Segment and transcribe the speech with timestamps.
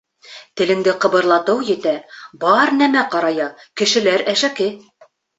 [0.59, 1.91] Телеңде ҡыбырлатыу етә,
[2.43, 3.45] бар нәмә ҡарая,
[3.83, 4.71] кешеләр әшәке.